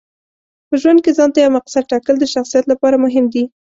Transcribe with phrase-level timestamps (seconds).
[0.69, 3.43] په ژوند کې ځانته یو مقصد ټاکل د شخصیت لپاره مهم دي.